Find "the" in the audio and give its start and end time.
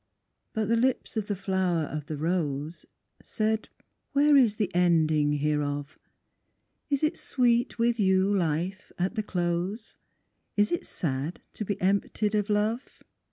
0.65-0.77, 1.27-1.35, 2.07-2.17, 4.55-4.73, 9.13-9.21